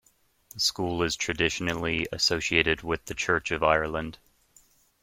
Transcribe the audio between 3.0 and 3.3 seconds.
the